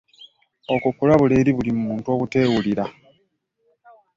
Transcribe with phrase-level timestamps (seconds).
[0.73, 2.85] Okwo kulabula eri buli muntu obutewulira.